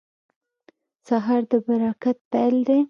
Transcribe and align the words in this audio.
سهار 1.07 1.41
د 1.51 1.53
برکت 1.67 2.17
پیل 2.31 2.55
دی. 2.67 2.79